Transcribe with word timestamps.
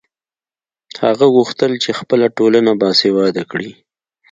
هغه 1.03 1.25
غوښتل 1.35 1.71
چې 1.83 1.91
خپله 1.99 2.25
ټولنه 2.37 2.71
باسواده 2.81 3.43
کړي. 3.51 3.71